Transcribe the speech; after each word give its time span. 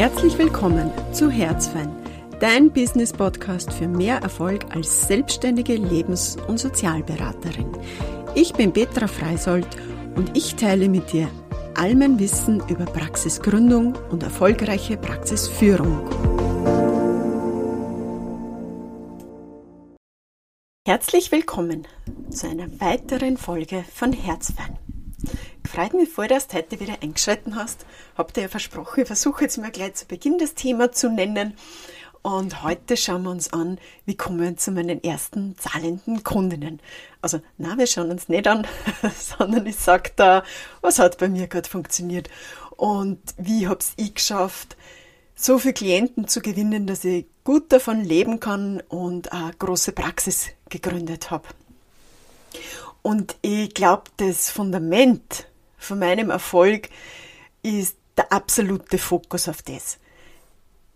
Herzlich 0.00 0.38
willkommen 0.38 0.90
zu 1.12 1.30
Herzfein, 1.30 1.94
dein 2.40 2.72
Business-Podcast 2.72 3.70
für 3.70 3.86
mehr 3.86 4.16
Erfolg 4.16 4.64
als 4.74 5.06
selbstständige 5.06 5.74
Lebens- 5.74 6.38
und 6.48 6.58
Sozialberaterin. 6.58 7.70
Ich 8.34 8.54
bin 8.54 8.72
Petra 8.72 9.08
Freisold 9.08 9.66
und 10.16 10.34
ich 10.34 10.54
teile 10.54 10.88
mit 10.88 11.12
dir 11.12 11.28
all 11.74 11.94
mein 11.96 12.18
Wissen 12.18 12.62
über 12.66 12.86
Praxisgründung 12.86 13.94
und 14.10 14.22
erfolgreiche 14.22 14.96
Praxisführung. 14.96 16.08
Herzlich 20.86 21.30
willkommen 21.30 21.86
zu 22.30 22.48
einer 22.48 22.80
weiteren 22.80 23.36
Folge 23.36 23.84
von 23.92 24.14
Herzfein. 24.14 24.78
Freut 25.72 25.94
mich 25.94 26.08
voll, 26.08 26.26
dass 26.26 26.48
du 26.48 26.56
heute 26.56 26.80
wieder 26.80 26.96
eingeschalten 27.00 27.54
hast. 27.54 27.86
Habt 28.18 28.36
ihr 28.36 28.42
ja 28.42 28.48
versprochen, 28.48 29.02
ich 29.02 29.06
versuche 29.06 29.44
jetzt 29.44 29.56
mal 29.56 29.70
gleich 29.70 29.94
zu 29.94 30.04
Beginn 30.04 30.36
das 30.36 30.54
Thema 30.54 30.90
zu 30.90 31.08
nennen. 31.08 31.54
Und 32.22 32.64
heute 32.64 32.96
schauen 32.96 33.22
wir 33.22 33.30
uns 33.30 33.52
an, 33.52 33.78
wie 34.04 34.16
kommen 34.16 34.40
wir 34.40 34.56
zu 34.56 34.72
meinen 34.72 35.00
ersten 35.04 35.56
zahlenden 35.56 36.24
Kundinnen. 36.24 36.80
Also, 37.22 37.40
na, 37.56 37.78
wir 37.78 37.86
schauen 37.86 38.10
uns 38.10 38.28
nicht 38.28 38.48
an, 38.48 38.66
sondern 39.16 39.64
ich 39.64 39.76
sage 39.76 40.10
da, 40.16 40.42
was 40.80 40.98
hat 40.98 41.18
bei 41.18 41.28
mir 41.28 41.46
gerade 41.46 41.68
funktioniert 41.68 42.28
und 42.76 43.20
wie 43.36 43.68
habe 43.68 43.78
ich 43.94 44.14
geschafft, 44.16 44.76
so 45.36 45.60
viele 45.60 45.74
Klienten 45.74 46.26
zu 46.26 46.40
gewinnen, 46.40 46.88
dass 46.88 47.04
ich 47.04 47.26
gut 47.44 47.70
davon 47.70 48.02
leben 48.02 48.40
kann 48.40 48.82
und 48.88 49.32
eine 49.32 49.52
große 49.56 49.92
Praxis 49.92 50.48
gegründet 50.68 51.30
habe. 51.30 51.46
Und 53.02 53.36
ich 53.40 53.72
glaube, 53.72 54.10
das 54.16 54.50
Fundament 54.50 55.46
von 55.80 55.98
meinem 55.98 56.30
Erfolg 56.30 56.88
ist 57.62 57.96
der 58.16 58.32
absolute 58.32 58.98
Fokus 58.98 59.48
auf 59.48 59.62
das. 59.62 59.98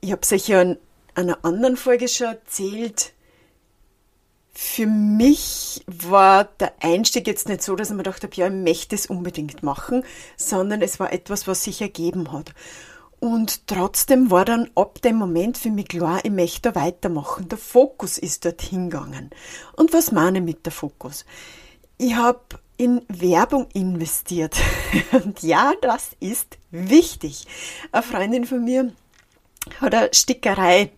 Ich 0.01 0.12
habe 0.12 0.25
sicher 0.25 0.62
in 0.62 0.78
einer 1.14 1.45
anderen 1.45 1.77
Folge 1.77 2.08
schon 2.08 2.28
erzählt, 2.28 3.12
für 4.56 4.86
mich 4.86 5.83
war 5.86 6.45
der 6.45 6.75
Einstieg 6.81 7.27
jetzt 7.27 7.48
nicht 7.48 7.62
so, 7.62 7.75
dass 7.75 7.91
ich 7.91 7.97
mir 7.97 8.05
gedacht 8.05 8.23
habe, 8.23 8.36
ja, 8.36 8.47
ich 8.47 8.53
möchte 8.53 8.95
es 8.95 9.06
unbedingt 9.06 9.64
machen, 9.64 10.05
sondern 10.36 10.81
es 10.81 11.01
war 11.01 11.12
etwas, 11.12 11.48
was 11.48 11.64
sich 11.64 11.80
ergeben 11.80 12.30
hat. 12.30 12.55
Und 13.19 13.67
trotzdem 13.67 14.30
war 14.30 14.45
dann 14.45 14.70
ab 14.75 15.01
dem 15.03 15.17
Moment 15.17 15.58
für 15.58 15.70
mich 15.70 15.89
klar, 15.89 16.20
ich 16.25 16.30
möchte 16.30 16.75
weitermachen. 16.75 17.48
Der 17.48 17.58
Fokus 17.58 18.19
ist 18.19 18.45
dorthin 18.45 18.91
gegangen. 18.91 19.30
Und 19.77 19.92
was 19.92 20.12
meine 20.12 20.39
ich 20.39 20.45
mit 20.45 20.67
der 20.67 20.73
Fokus? 20.73 21.25
Ich 21.97 22.14
habe 22.14 22.41
in 22.77 23.03
Werbung 23.08 23.69
investiert. 23.72 24.56
Und 25.12 25.42
ja, 25.42 25.72
das 25.80 26.11
ist 26.20 26.58
wichtig. 26.70 27.47
Eine 27.92 28.03
Freundin 28.03 28.44
von 28.44 28.64
mir 28.64 28.92
hat 29.80 29.94
eine 29.94 30.12
Stickerei. 30.12 30.91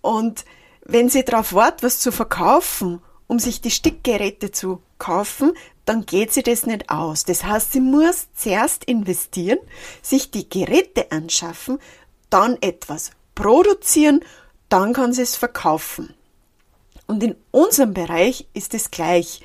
Und 0.00 0.44
wenn 0.84 1.08
sie 1.08 1.24
darauf 1.24 1.54
wartet, 1.54 1.82
was 1.82 2.00
zu 2.00 2.12
verkaufen, 2.12 3.00
um 3.26 3.38
sich 3.38 3.60
die 3.60 3.70
Stickgeräte 3.70 4.50
zu 4.50 4.82
kaufen, 4.98 5.54
dann 5.84 6.06
geht 6.06 6.32
sie 6.32 6.42
das 6.42 6.66
nicht 6.66 6.90
aus. 6.90 7.24
Das 7.24 7.44
heißt, 7.44 7.72
sie 7.72 7.80
muss 7.80 8.28
zuerst 8.34 8.84
investieren, 8.84 9.58
sich 10.02 10.30
die 10.30 10.48
Geräte 10.48 11.10
anschaffen, 11.10 11.78
dann 12.30 12.56
etwas 12.60 13.10
produzieren, 13.34 14.20
dann 14.68 14.92
kann 14.92 15.12
sie 15.12 15.22
es 15.22 15.36
verkaufen. 15.36 16.14
Und 17.06 17.22
in 17.22 17.36
unserem 17.50 17.92
Bereich 17.92 18.46
ist 18.54 18.74
es 18.74 18.90
gleich. 18.90 19.40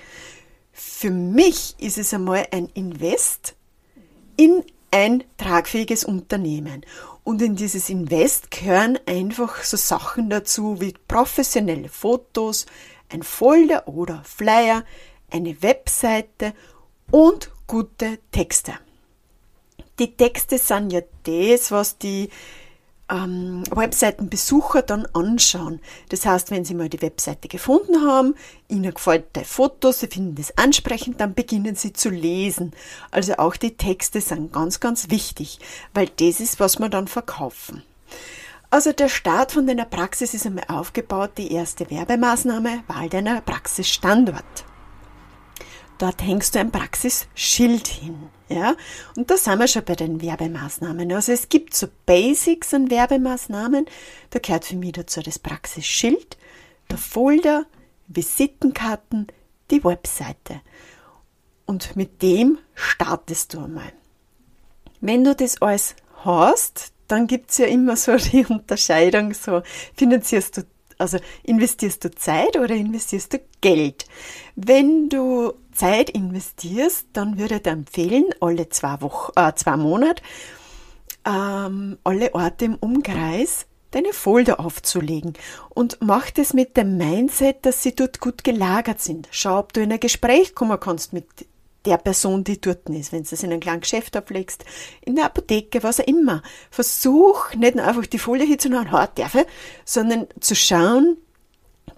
Für 0.81 1.11
mich 1.11 1.75
ist 1.77 1.97
es 1.97 2.13
einmal 2.13 2.47
ein 2.51 2.69
Invest 2.73 3.57
in 4.37 4.63
ein 4.91 5.25
tragfähiges 5.35 6.05
Unternehmen. 6.05 6.85
Und 7.25 7.41
in 7.41 7.57
dieses 7.57 7.89
Invest 7.89 8.49
gehören 8.49 8.97
einfach 9.05 9.61
so 9.65 9.75
Sachen 9.75 10.29
dazu 10.29 10.79
wie 10.79 10.93
professionelle 11.09 11.89
Fotos, 11.89 12.65
ein 13.09 13.23
Folder 13.23 13.89
oder 13.89 14.23
Flyer, 14.23 14.85
eine 15.29 15.61
Webseite 15.61 16.53
und 17.11 17.51
gute 17.67 18.19
Texte. 18.31 18.73
Die 19.99 20.15
Texte 20.15 20.57
sind 20.57 20.93
ja 20.93 21.01
das, 21.23 21.71
was 21.71 21.97
die 21.97 22.29
ähm, 23.09 23.63
Webseitenbesucher 23.71 24.81
dann 24.81 25.05
anschauen. 25.13 25.79
Das 26.09 26.25
heißt, 26.25 26.51
wenn 26.51 26.65
sie 26.65 26.73
mal 26.73 26.89
die 26.89 27.01
Webseite 27.01 27.47
gefunden 27.47 28.05
haben, 28.05 28.35
ihnen 28.67 28.93
gefällt 28.93 29.35
die 29.35 29.43
Fotos, 29.43 29.99
sie 29.99 30.07
finden 30.07 30.35
das 30.35 30.57
ansprechend, 30.57 31.19
dann 31.19 31.33
beginnen 31.33 31.75
sie 31.75 31.93
zu 31.93 32.09
lesen. 32.09 32.73
Also 33.11 33.33
auch 33.37 33.55
die 33.55 33.77
Texte 33.77 34.21
sind 34.21 34.53
ganz, 34.53 34.79
ganz 34.79 35.09
wichtig, 35.09 35.59
weil 35.93 36.09
das 36.19 36.39
ist, 36.39 36.59
was 36.59 36.79
wir 36.79 36.89
dann 36.89 37.07
verkaufen. 37.07 37.83
Also 38.71 38.91
der 38.91 39.09
Start 39.09 39.51
von 39.51 39.65
deiner 39.65 39.85
Praxis 39.85 40.35
ist 40.35 40.45
einmal 40.45 40.65
aufgebaut, 40.67 41.31
die 41.37 41.51
erste 41.51 41.89
Werbemaßnahme, 41.89 42.83
Wahl 42.87 43.09
deiner 43.09 43.41
Praxisstandort. 43.41 44.68
Dort 45.99 46.23
hängst 46.23 46.55
du 46.55 46.59
ein 46.59 46.71
Praxisschild 46.71 47.87
hin. 47.87 48.29
Ja? 48.47 48.75
Und 49.15 49.29
da 49.29 49.37
sind 49.37 49.59
wir 49.59 49.67
schon 49.67 49.83
bei 49.83 49.95
den 49.95 50.21
Werbemaßnahmen. 50.21 51.11
Also 51.11 51.33
es 51.33 51.49
gibt 51.49 51.75
so 51.75 51.87
Basics 52.05 52.73
an 52.73 52.89
Werbemaßnahmen. 52.89 53.85
Da 54.31 54.39
gehört 54.39 54.65
für 54.65 54.77
mich 54.77 54.93
dazu 54.93 55.21
das 55.21 55.37
Praxisschild, 55.37 56.37
der 56.89 56.97
Folder, 56.97 57.65
Visitenkarten, 58.07 59.27
die 59.71 59.83
Webseite. 59.83 60.61
Und 61.65 61.95
mit 61.95 62.21
dem 62.21 62.57
startest 62.73 63.53
du 63.53 63.59
einmal. 63.59 63.91
Wenn 65.01 65.23
du 65.23 65.35
das 65.35 65.61
alles 65.61 65.95
hast, 66.23 66.93
dann 67.07 67.27
gibt's 67.27 67.57
ja 67.57 67.65
immer 67.65 67.97
so 67.97 68.15
die 68.31 68.45
Unterscheidung, 68.45 69.33
so 69.33 69.61
finanzierst 69.95 70.57
du, 70.57 70.61
also 70.97 71.19
investierst 71.43 72.03
du 72.05 72.11
Zeit 72.11 72.57
oder 72.57 72.73
investierst 72.73 73.33
du 73.33 73.39
Geld. 73.61 74.05
Wenn 74.55 75.09
du 75.09 75.53
Zeit 75.79 76.09
investierst, 76.09 77.07
dann 77.13 77.39
würde 77.39 77.55
ich 77.55 77.63
dir 77.63 77.71
empfehlen, 77.71 78.25
alle 78.41 78.67
zwei 78.67 78.99
Wochen, 79.01 79.31
äh, 79.37 79.53
zwei 79.55 79.77
Monate, 79.77 80.21
ähm, 81.25 81.97
alle 82.03 82.35
Orte 82.35 82.65
im 82.65 82.75
Umkreis 82.75 83.65
deine 83.91 84.11
Folder 84.11 84.59
aufzulegen 84.59 85.33
und 85.69 85.97
mach 86.01 86.31
das 86.31 86.53
mit 86.53 86.75
dem 86.75 86.97
Mindset, 86.97 87.65
dass 87.65 87.81
sie 87.81 87.95
dort 87.95 88.19
gut 88.19 88.43
gelagert 88.43 88.99
sind. 88.99 89.29
Schau, 89.31 89.57
ob 89.57 89.71
du 89.71 89.81
in 89.81 89.91
ein 89.91 90.01
Gespräch 90.01 90.53
kommen 90.53 90.79
kannst 90.79 91.13
mit 91.13 91.25
der 91.85 91.97
Person, 91.97 92.43
die 92.43 92.59
dort 92.59 92.89
ist. 92.89 93.13
Wenn 93.13 93.23
du 93.23 93.29
es 93.31 93.41
in 93.41 93.51
einem 93.51 93.61
kleinen 93.61 93.81
Geschäft 93.81 94.17
ablegst, 94.17 94.65
in 95.01 95.15
der 95.15 95.25
Apotheke, 95.25 95.81
was 95.81 96.01
auch 96.01 96.07
immer. 96.07 96.43
Versuch 96.69 97.53
nicht 97.55 97.75
nur 97.75 97.85
einfach 97.85 98.05
die 98.05 98.19
Folie 98.19 98.45
hinzunehmen, 98.45 98.91
hart 98.91 99.17
darf 99.17 99.37
sondern 99.85 100.27
zu 100.41 100.55
schauen, 100.55 101.17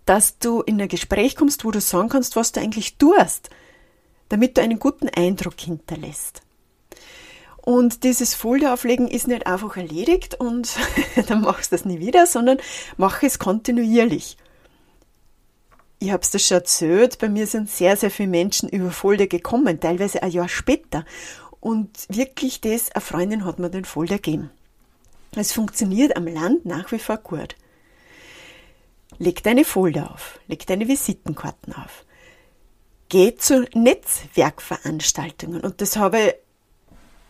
dass 0.05 0.37
du 0.37 0.61
in 0.61 0.79
ein 0.79 0.87
Gespräch 0.87 1.35
kommst, 1.35 1.65
wo 1.65 1.71
du 1.71 1.81
sagen 1.81 2.09
kannst, 2.09 2.35
was 2.35 2.51
du 2.51 2.61
eigentlich 2.61 2.97
tust 2.97 3.49
damit 4.31 4.57
du 4.57 4.61
einen 4.61 4.79
guten 4.79 5.09
Eindruck 5.09 5.59
hinterlässt. 5.59 6.41
Und 7.57 8.03
dieses 8.03 8.33
Folieauflegen 8.33 9.09
ist 9.09 9.27
nicht 9.27 9.45
einfach 9.45 9.75
erledigt 9.75 10.35
und 10.35 10.71
dann 11.27 11.41
machst 11.41 11.71
du 11.71 11.75
das 11.75 11.85
nie 11.85 11.99
wieder, 11.99 12.25
sondern 12.25 12.57
mach 12.97 13.21
es 13.23 13.39
kontinuierlich. 13.39 14.37
Ich 15.99 16.11
habe 16.11 16.23
es 16.23 16.31
dir 16.31 16.39
schon 16.39 16.57
erzählt, 16.57 17.19
bei 17.19 17.27
mir 17.27 17.45
sind 17.45 17.69
sehr, 17.69 17.97
sehr 17.97 18.09
viele 18.09 18.29
Menschen 18.29 18.69
über 18.69 18.89
Folder 18.89 19.27
gekommen, 19.27 19.79
teilweise 19.79 20.23
ein 20.23 20.31
Jahr 20.31 20.49
später. 20.49 21.05
Und 21.59 21.89
wirklich 22.09 22.61
das, 22.61 22.91
eine 22.93 23.01
Freundin 23.01 23.45
hat 23.45 23.59
mir 23.59 23.69
den 23.69 23.85
Folder 23.85 24.15
gegeben. 24.15 24.49
Es 25.35 25.51
funktioniert 25.51 26.15
am 26.15 26.25
Land 26.25 26.65
nach 26.65 26.91
wie 26.91 26.99
vor 26.99 27.17
gut. 27.17 27.55
Leg 29.19 29.43
deine 29.43 29.65
Folder 29.65 30.11
auf, 30.11 30.39
leg 30.47 30.65
deine 30.65 30.87
Visitenkarten 30.87 31.73
auf 31.73 32.05
geht 33.11 33.43
zu 33.43 33.67
Netzwerkveranstaltungen. 33.73 35.59
Und 35.61 35.81
das 35.81 35.97
habe 35.97 36.17
ich 36.17 36.33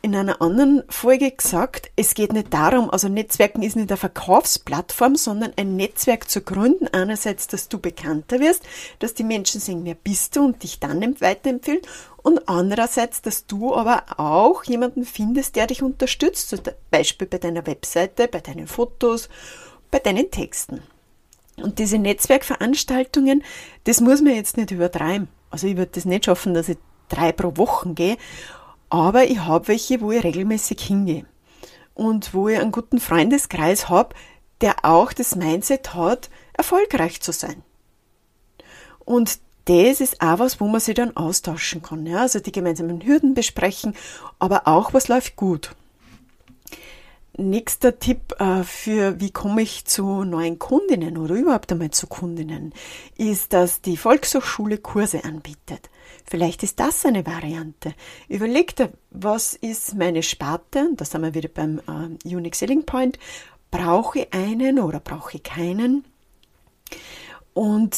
in 0.04 0.16
einer 0.16 0.40
anderen 0.42 0.84
Folge 0.90 1.32
gesagt, 1.32 1.90
es 1.96 2.14
geht 2.14 2.34
nicht 2.34 2.54
darum, 2.54 2.92
also 2.92 3.10
Netzwerken 3.10 3.64
ist 3.64 3.76
nicht 3.76 3.90
eine 3.90 3.98
Verkaufsplattform, 3.98 5.16
sondern 5.16 5.54
ein 5.58 5.76
Netzwerk 5.76 6.30
zu 6.30 6.42
gründen. 6.42 6.88
Einerseits, 6.92 7.48
dass 7.48 7.68
du 7.68 7.80
bekannter 7.80 8.40
wirst, 8.40 8.62
dass 9.00 9.16
die 9.16 9.24
Menschen 9.24 9.60
sehen, 9.60 9.84
wer 9.84 9.96
bist 9.96 10.36
du 10.36 10.46
und 10.46 10.62
dich 10.62 10.80
dann 10.80 11.20
weiterempfehlen. 11.20 11.82
Und 12.22 12.48
andererseits, 12.48 13.24
dass 13.24 13.48
du 13.48 13.74
aber 13.74 14.04
auch 14.18 14.64
jemanden 14.66 15.04
findest, 15.04 15.56
der 15.56 15.66
dich 15.66 15.82
unterstützt. 15.82 16.50
Zum 16.50 16.60
Beispiel 16.92 17.26
bei 17.26 17.40
deiner 17.40 17.66
Webseite, 17.66 18.28
bei 18.28 18.40
deinen 18.40 18.68
Fotos, 18.68 19.30
bei 19.90 19.98
deinen 19.98 20.30
Texten. 20.30 20.84
Und 21.58 21.80
diese 21.80 21.98
Netzwerkveranstaltungen, 21.98 23.44
das 23.86 24.00
muss 24.00 24.22
man 24.22 24.36
jetzt 24.36 24.58
nicht 24.58 24.70
übertreiben. 24.70 25.28
Also 25.52 25.68
ich 25.68 25.78
würde 25.78 25.92
das 25.94 26.06
nicht 26.06 26.26
schaffen, 26.26 26.54
dass 26.54 26.70
ich 26.70 26.78
drei 27.10 27.32
pro 27.32 27.56
Woche 27.58 27.94
gehe, 27.94 28.18
aber 28.90 29.26
ich 29.26 29.40
habe 29.40 29.68
welche, 29.68 30.02
wo 30.02 30.12
ich 30.12 30.24
regelmäßig 30.24 30.82
hingehe 30.82 31.26
und 31.94 32.34
wo 32.34 32.50
ich 32.50 32.60
einen 32.60 32.72
guten 32.72 33.00
Freundeskreis 33.00 33.90
habe, 33.90 34.16
der 34.62 34.84
auch 34.84 35.14
das 35.14 35.36
Mindset 35.36 35.94
hat, 35.94 36.30
erfolgreich 36.54 37.22
zu 37.22 37.32
sein. 37.32 37.64
Und 39.00 39.40
das 39.66 40.02
ist 40.02 40.22
auch 40.22 40.40
was, 40.40 40.60
wo 40.60 40.68
man 40.68 40.80
sich 40.82 40.96
dann 40.96 41.16
austauschen 41.16 41.82
kann. 41.82 42.06
Ja? 42.06 42.22
Also 42.22 42.40
die 42.40 42.52
gemeinsamen 42.52 43.06
Hürden 43.06 43.34
besprechen, 43.34 43.96
aber 44.40 44.68
auch 44.68 44.94
was 44.94 45.08
läuft 45.08 45.36
gut. 45.36 45.76
Nächster 47.38 48.00
Tipp 48.00 48.36
äh, 48.40 48.64
für, 48.64 49.20
wie 49.20 49.32
komme 49.32 49.62
ich 49.62 49.86
zu 49.86 50.24
neuen 50.24 50.60
Kundinnen 50.60 51.18
oder 51.18 51.36
überhaupt 51.36 51.72
einmal 51.72 51.92
zu 51.92 52.08
Kundinnen, 52.08 52.74
ist, 53.18 53.54
dass 53.54 53.82
die 53.82 53.98
Volkshochschule 53.98 54.78
Kurse 54.78 55.24
anbietet. 55.24 55.90
Vielleicht 56.26 56.64
ist 56.64 56.80
das 56.80 57.06
eine 57.06 57.26
Variante. 57.26 57.94
Überleg 58.28 58.76
dir, 58.76 58.92
was 59.10 59.54
ist 59.54 59.96
meine 59.96 60.24
Sparte? 60.24 60.90
Da 60.96 61.06
sind 61.06 61.22
wir 61.22 61.34
wieder 61.34 61.50
beim 61.50 61.80
äh, 61.80 62.28
Unique 62.28 62.56
Selling 62.56 62.86
Point. 62.86 63.18
Brauche 63.70 64.20
ich 64.20 64.34
einen 64.34 64.80
oder 64.80 65.00
brauche 65.00 65.38
ich 65.38 65.44
keinen? 65.44 66.04
Und 67.54 67.98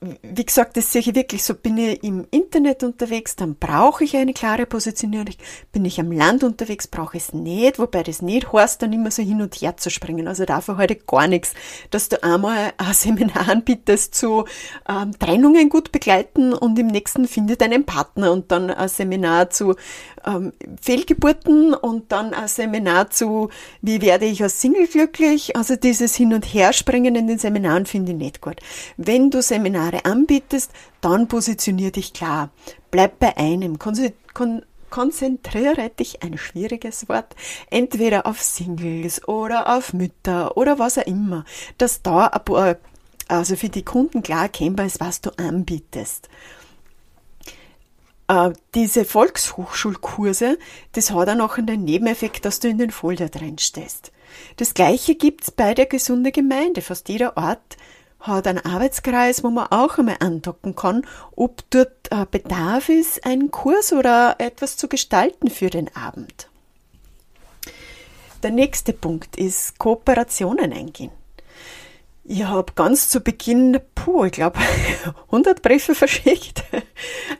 wie 0.00 0.44
gesagt, 0.44 0.76
das 0.76 0.92
sehe 0.92 1.00
ich 1.00 1.14
wirklich 1.14 1.44
so, 1.44 1.54
bin 1.54 1.78
ich 1.78 2.02
im 2.04 2.26
Internet 2.30 2.82
unterwegs, 2.82 3.36
dann 3.36 3.54
brauche 3.54 4.04
ich 4.04 4.16
eine 4.16 4.34
klare 4.34 4.66
Positionierung. 4.66 5.34
Bin 5.72 5.84
ich 5.84 5.98
am 5.98 6.12
Land 6.12 6.44
unterwegs, 6.44 6.86
brauche 6.86 7.16
ich 7.16 7.24
es 7.24 7.32
nicht, 7.32 7.78
wobei 7.78 8.02
das 8.02 8.20
nicht 8.20 8.52
heißt, 8.52 8.82
dann 8.82 8.92
immer 8.92 9.10
so 9.10 9.22
hin 9.22 9.40
und 9.40 9.54
her 9.54 9.76
zu 9.76 9.90
springen. 9.90 10.28
Also 10.28 10.44
halte 10.46 10.94
ich 10.94 11.06
gar 11.06 11.26
nichts, 11.26 11.54
dass 11.90 12.08
du 12.08 12.22
einmal 12.22 12.72
ein 12.76 12.92
Seminar 12.92 13.48
anbietest 13.48 14.14
zu 14.14 14.44
ähm, 14.88 15.18
Trennungen 15.18 15.68
gut 15.68 15.92
begleiten 15.92 16.52
und 16.52 16.78
im 16.78 16.88
nächsten 16.88 17.26
findet 17.26 17.62
einen 17.62 17.84
Partner 17.84 18.32
und 18.32 18.50
dann 18.52 18.70
ein 18.70 18.88
Seminar 18.88 19.50
zu 19.50 19.74
ähm, 20.26 20.52
Fehlgeburten 20.80 21.74
und 21.74 22.12
dann 22.12 22.34
ein 22.34 22.48
Seminar 22.48 23.10
zu, 23.10 23.50
wie 23.82 24.00
werde 24.02 24.26
ich 24.26 24.42
als 24.42 24.60
Single 24.60 24.86
glücklich. 24.86 25.56
Also 25.56 25.76
dieses 25.76 26.14
Hin- 26.14 26.34
und 26.34 26.44
Herspringen 26.44 27.14
in 27.14 27.26
den 27.26 27.38
Seminaren 27.38 27.86
finde 27.86 28.12
ich 28.12 28.18
nicht 28.18 28.40
gut. 28.40 28.56
Wenn 28.96 29.30
du 29.30 29.42
Seminare 29.42 29.93
anbietest, 30.02 30.72
dann 31.00 31.28
positionier 31.28 31.92
dich 31.92 32.12
klar. 32.12 32.50
Bleib 32.90 33.18
bei 33.18 33.36
einem. 33.36 33.78
konzentriere 34.90 35.90
dich, 35.90 36.22
ein 36.22 36.38
schwieriges 36.38 37.08
Wort, 37.08 37.34
entweder 37.70 38.26
auf 38.26 38.42
Singles 38.42 39.26
oder 39.26 39.76
auf 39.76 39.92
Mütter 39.92 40.56
oder 40.56 40.78
was 40.78 40.98
auch 40.98 41.06
immer, 41.06 41.44
dass 41.78 42.02
da 42.02 42.26
ein 42.26 42.44
paar, 42.44 42.76
also 43.28 43.56
für 43.56 43.68
die 43.68 43.84
Kunden 43.84 44.22
klar 44.22 44.42
erkennbar 44.42 44.86
ist, 44.86 45.00
was 45.00 45.20
du 45.20 45.30
anbietest. 45.36 46.28
Äh, 48.28 48.52
diese 48.74 49.04
Volkshochschulkurse, 49.04 50.58
das 50.92 51.10
hat 51.10 51.28
auch 51.28 51.34
noch 51.34 51.58
einen 51.58 51.84
Nebeneffekt, 51.84 52.44
dass 52.44 52.60
du 52.60 52.68
in 52.68 52.78
den 52.78 52.90
Folder 52.90 53.28
drin 53.28 53.58
stehst. 53.58 54.12
Das 54.56 54.74
gleiche 54.74 55.14
gibt's 55.14 55.50
bei 55.50 55.74
der 55.74 55.86
gesunde 55.86 56.32
Gemeinde. 56.32 56.80
Fast 56.80 57.08
jeder 57.08 57.36
Ort 57.36 57.76
hat 58.26 58.46
einen 58.46 58.64
Arbeitskreis, 58.64 59.44
wo 59.44 59.50
man 59.50 59.68
auch 59.68 59.98
einmal 59.98 60.16
andocken 60.20 60.74
kann, 60.74 61.06
ob 61.36 61.62
dort 61.70 62.10
äh, 62.10 62.26
Bedarf 62.30 62.88
ist, 62.88 63.24
einen 63.24 63.50
Kurs 63.50 63.92
oder 63.92 64.36
etwas 64.38 64.76
zu 64.76 64.88
gestalten 64.88 65.50
für 65.50 65.70
den 65.70 65.94
Abend. 65.94 66.48
Der 68.42 68.50
nächste 68.50 68.92
Punkt 68.92 69.36
ist 69.36 69.78
Kooperationen 69.78 70.72
eingehen. 70.72 71.10
Ich 72.24 72.44
habe 72.44 72.72
ganz 72.74 73.10
zu 73.10 73.20
Beginn, 73.20 73.78
puh, 73.94 74.24
ich 74.24 74.32
glaube, 74.32 74.58
100 75.26 75.60
Briefe 75.60 75.94
verschickt 75.94 76.64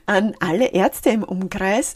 an 0.05 0.35
alle 0.39 0.67
Ärzte 0.67 1.09
im 1.09 1.23
Umkreis, 1.23 1.95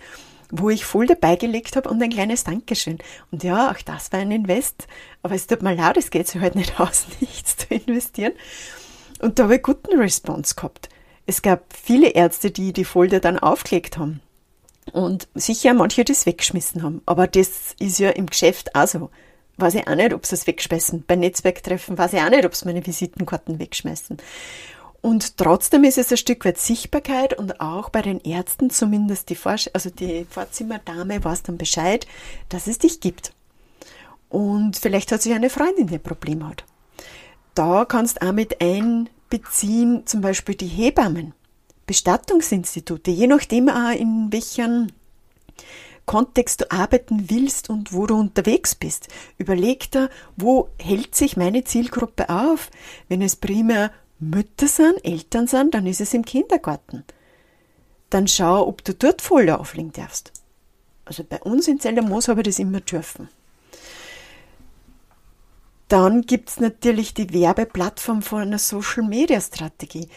wo 0.51 0.69
ich 0.69 0.85
voll 0.85 1.05
dabei 1.05 1.35
gelegt 1.35 1.75
habe 1.75 1.89
und 1.89 2.01
ein 2.01 2.09
kleines 2.09 2.43
Dankeschön. 2.43 2.97
Und 3.31 3.43
ja, 3.43 3.71
auch 3.71 3.81
das 3.81 4.11
war 4.11 4.19
ein 4.19 4.31
Invest, 4.31 4.87
aber 5.21 5.35
es 5.35 5.47
tut 5.47 5.61
mir 5.61 5.75
leid, 5.75 5.97
es 5.97 6.11
geht 6.11 6.27
sich 6.27 6.41
halt 6.41 6.55
nicht 6.55 6.79
aus, 6.79 7.07
nichts 7.19 7.57
zu 7.57 7.73
investieren. 7.73 8.33
Und 9.19 9.39
da 9.39 9.43
habe 9.43 9.55
ich 9.55 9.63
guten 9.63 9.99
Response 9.99 10.55
gehabt. 10.55 10.89
Es 11.25 11.41
gab 11.41 11.73
viele 11.73 12.09
Ärzte, 12.09 12.51
die 12.51 12.73
die 12.73 12.85
Folder 12.85 13.19
dann 13.19 13.37
aufgelegt 13.37 13.97
haben. 13.97 14.21
Und 14.91 15.27
sicher 15.35 15.73
manche 15.75 16.03
das 16.03 16.25
weggeschmissen 16.25 16.81
haben. 16.81 17.01
Aber 17.05 17.27
das 17.27 17.75
ist 17.77 17.99
ja 17.99 18.09
im 18.09 18.25
Geschäft 18.25 18.75
auch 18.75 18.87
so 18.87 19.11
weiß 19.59 19.75
ich 19.75 19.87
auch 19.87 19.95
nicht, 19.95 20.13
ob 20.13 20.25
sie 20.25 20.35
es 20.35 20.47
wegschmeißen. 20.47 21.03
Bei 21.05 21.15
Netzwerktreffen 21.15 21.97
weiß 21.97 22.13
ich 22.13 22.21
auch 22.21 22.29
nicht, 22.29 22.45
ob 22.45 22.55
sie 22.55 22.65
meine 22.65 22.85
Visitenkarten 22.85 23.59
wegschmeißen. 23.59 24.17
Und 25.01 25.37
trotzdem 25.37 25.85
ist 25.85 25.97
es 25.97 26.11
ein 26.11 26.17
Stück 26.17 26.43
weit 26.45 26.57
Sichtbarkeit 26.57 27.37
und 27.37 27.61
auch 27.61 27.89
bei 27.89 28.01
den 28.01 28.19
Ärzten 28.19 28.69
zumindest 28.69 29.29
die, 29.29 29.35
Vor 29.35 29.55
also 29.73 29.89
die 29.89 30.25
Vorzimmerdame 30.29 31.23
weiß 31.23 31.43
dann 31.43 31.57
Bescheid, 31.57 32.05
dass 32.49 32.67
es 32.67 32.79
dich 32.79 32.99
gibt. 32.99 33.33
Und 34.27 34.77
vielleicht 34.77 35.11
hat 35.11 35.21
sich 35.21 35.33
eine 35.33 35.49
Freundin, 35.49 35.87
die 35.87 35.95
ein 35.95 36.03
Problem 36.03 36.47
hat. 36.47 36.65
Da 37.55 37.85
kannst 37.85 38.21
du 38.21 38.27
auch 38.27 38.33
mit 38.33 38.61
einbeziehen, 38.61 40.05
zum 40.05 40.21
Beispiel 40.21 40.55
die 40.55 40.67
Hebammen, 40.67 41.33
Bestattungsinstitute, 41.87 43.09
je 43.09 43.27
nachdem 43.27 43.69
auch 43.69 43.91
in 43.91 44.31
welchen 44.31 44.91
Kontext 46.05 46.61
du 46.61 46.71
arbeiten 46.71 47.29
willst 47.29 47.69
und 47.69 47.93
wo 47.93 48.05
du 48.05 48.15
unterwegs 48.15 48.75
bist. 48.75 49.07
Überleg 49.37 49.91
dir, 49.91 50.09
wo 50.35 50.69
hält 50.79 51.15
sich 51.15 51.37
meine 51.37 51.63
Zielgruppe 51.63 52.29
auf? 52.29 52.69
Wenn 53.07 53.21
es 53.21 53.35
primär 53.35 53.91
Mütter 54.19 54.67
sind, 54.67 55.03
Eltern 55.03 55.47
sind, 55.47 55.73
dann 55.73 55.87
ist 55.87 56.01
es 56.01 56.13
im 56.13 56.25
Kindergarten. 56.25 57.03
Dann 58.09 58.27
schau, 58.27 58.67
ob 58.67 58.83
du 58.83 58.93
dort 58.93 59.21
Folder 59.21 59.59
auflegen 59.59 59.91
darfst. 59.91 60.31
Also 61.05 61.23
bei 61.23 61.41
uns 61.41 61.67
in 61.67 61.79
Zellermoos 61.79 62.27
habe 62.27 62.41
ich 62.41 62.47
das 62.47 62.59
immer 62.59 62.81
dürfen. 62.81 63.29
Dann 65.87 66.21
gibt 66.21 66.49
es 66.49 66.59
natürlich 66.59 67.13
die 67.13 67.33
Werbeplattform 67.33 68.21
von 68.21 68.41
einer 68.41 68.59
Social 68.59 69.03
Media 69.03 69.41
Strategie 69.41 70.07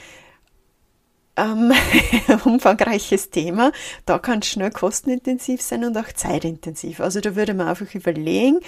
ähm, 1.37 1.73
umfangreiches 2.45 3.31
Thema. 3.31 3.73
Da 4.05 4.19
kann 4.19 4.41
es 4.41 4.49
schnell 4.49 4.71
kostenintensiv 4.71 5.63
sein 5.63 5.85
und 5.85 5.97
auch 5.97 6.13
zeitintensiv. 6.13 7.01
Also 7.01 7.21
da 7.21 7.37
würde 7.37 7.55
man 7.55 7.69
einfach 7.69 7.95
überlegen, 7.95 8.61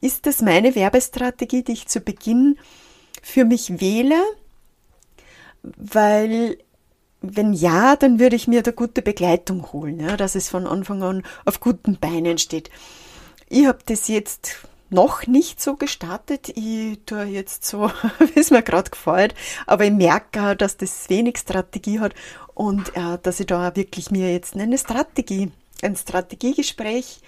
ist 0.00 0.26
das 0.26 0.42
meine 0.42 0.74
Werbestrategie, 0.74 1.62
die 1.62 1.72
ich 1.72 1.88
zu 1.88 2.00
Beginn 2.00 2.58
für 3.22 3.44
mich 3.44 3.80
wähle? 3.80 4.20
Weil 5.62 6.58
wenn 7.22 7.52
ja, 7.52 7.96
dann 7.96 8.18
würde 8.18 8.36
ich 8.36 8.48
mir 8.48 8.62
da 8.62 8.70
gute 8.70 9.02
Begleitung 9.02 9.72
holen, 9.72 10.00
ja, 10.00 10.16
dass 10.16 10.34
es 10.34 10.48
von 10.48 10.66
Anfang 10.66 11.02
an 11.02 11.22
auf 11.44 11.60
guten 11.60 11.98
Beinen 11.98 12.38
steht. 12.38 12.70
Ich 13.48 13.66
habe 13.66 13.78
das 13.84 14.08
jetzt 14.08 14.56
noch 14.88 15.26
nicht 15.26 15.60
so 15.60 15.76
gestartet. 15.76 16.48
Ich 16.56 16.98
tue 17.06 17.24
jetzt 17.24 17.64
so, 17.64 17.90
wie 18.34 18.40
es 18.40 18.50
mir 18.50 18.62
gerade 18.62 18.90
gefällt, 18.90 19.34
aber 19.66 19.84
ich 19.84 19.92
merke, 19.92 20.56
dass 20.56 20.76
das 20.76 21.08
wenig 21.10 21.38
Strategie 21.38 22.00
hat 22.00 22.14
und 22.54 22.96
äh, 22.96 23.18
dass 23.22 23.40
ich 23.40 23.46
da 23.46 23.76
wirklich 23.76 24.10
mir 24.10 24.32
jetzt 24.32 24.54
eine 24.54 24.78
Strategie, 24.78 25.52
ein 25.82 25.96
Strategiegespräch 25.96 27.20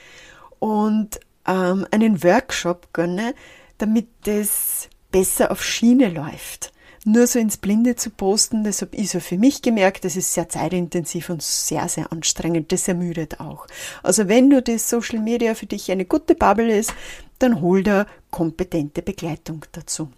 und 0.58 1.20
ähm, 1.46 1.86
einen 1.90 2.22
Workshop 2.22 2.88
gönne, 2.92 3.34
damit 3.78 4.08
das 4.24 4.88
besser 5.10 5.50
auf 5.50 5.62
Schiene 5.62 6.08
läuft 6.08 6.72
nur 7.04 7.26
so 7.26 7.38
ins 7.38 7.56
Blinde 7.56 7.96
zu 7.96 8.10
posten, 8.10 8.64
das 8.64 8.80
habe 8.82 8.94
ich 8.94 9.10
so 9.10 9.20
für 9.20 9.38
mich 9.38 9.62
gemerkt, 9.62 10.04
das 10.04 10.16
ist 10.16 10.34
sehr 10.34 10.48
zeitintensiv 10.48 11.30
und 11.30 11.42
sehr, 11.42 11.88
sehr 11.88 12.12
anstrengend, 12.12 12.70
das 12.72 12.86
ermüdet 12.86 13.40
auch. 13.40 13.66
Also 14.02 14.28
wenn 14.28 14.50
du 14.50 14.62
das 14.62 14.88
Social 14.88 15.18
Media 15.18 15.54
für 15.54 15.66
dich 15.66 15.90
eine 15.90 16.04
gute 16.04 16.34
Bubble 16.34 16.76
ist, 16.76 16.94
dann 17.38 17.60
hol 17.60 17.82
da 17.82 18.06
kompetente 18.30 19.02
Begleitung 19.02 19.64
dazu. 19.72 20.08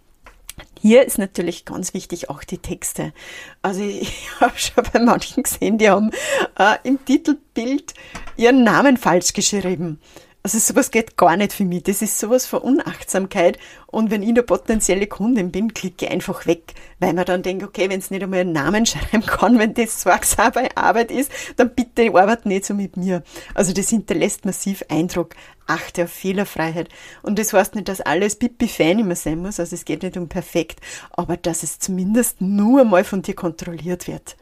Hier 0.80 1.04
ist 1.04 1.18
natürlich 1.18 1.64
ganz 1.64 1.94
wichtig 1.94 2.28
auch 2.30 2.44
die 2.44 2.58
Texte. 2.58 3.12
Also 3.62 3.80
ich 3.82 4.28
habe 4.40 4.58
schon 4.58 4.84
bei 4.92 5.00
manchen 5.00 5.42
gesehen, 5.42 5.78
die 5.78 5.88
haben 5.88 6.10
äh, 6.58 6.76
im 6.84 7.04
Titelbild 7.04 7.94
ihren 8.36 8.62
Namen 8.62 8.96
falsch 8.96 9.32
geschrieben. 9.32 9.98
Also 10.46 10.58
sowas 10.58 10.90
geht 10.90 11.16
gar 11.16 11.38
nicht 11.38 11.54
für 11.54 11.64
mich. 11.64 11.84
Das 11.84 12.02
ist 12.02 12.18
sowas 12.18 12.44
von 12.44 12.60
Unachtsamkeit. 12.60 13.58
Und 13.86 14.10
wenn 14.10 14.22
ich 14.22 14.28
eine 14.28 14.42
potenzielle 14.42 15.06
Kundin 15.06 15.50
bin, 15.50 15.72
klicke 15.72 16.04
ich 16.04 16.10
einfach 16.10 16.44
weg, 16.44 16.74
weil 16.98 17.14
man 17.14 17.24
dann 17.24 17.42
denkt, 17.42 17.64
okay, 17.64 17.88
wenn 17.88 17.98
es 17.98 18.10
nicht 18.10 18.22
einmal 18.22 18.40
einen 18.40 18.52
Namen 18.52 18.84
schreiben 18.86 19.24
kann, 19.24 19.58
wenn 19.58 19.72
das 19.72 20.02
sorgsame 20.02 20.76
Arbeit 20.76 21.10
ist, 21.10 21.32
dann 21.56 21.74
bitte 21.74 22.14
arbeit 22.14 22.44
nicht 22.44 22.66
so 22.66 22.74
mit 22.74 22.98
mir. 22.98 23.22
Also 23.54 23.72
das 23.72 23.88
hinterlässt 23.88 24.44
massiv 24.44 24.84
Eindruck. 24.90 25.34
Achte 25.66 26.04
auf 26.04 26.10
Fehlerfreiheit. 26.10 26.90
Und 27.22 27.38
das 27.38 27.54
heißt 27.54 27.74
nicht, 27.74 27.88
dass 27.88 28.02
alles 28.02 28.36
pipi-fein 28.36 28.98
immer 28.98 29.16
sein 29.16 29.38
muss. 29.38 29.58
Also 29.58 29.74
es 29.74 29.86
geht 29.86 30.02
nicht 30.02 30.18
um 30.18 30.28
perfekt, 30.28 30.78
aber 31.12 31.38
dass 31.38 31.62
es 31.62 31.78
zumindest 31.78 32.42
nur 32.42 32.84
mal 32.84 33.04
von 33.04 33.22
dir 33.22 33.34
kontrolliert 33.34 34.08
wird. 34.08 34.36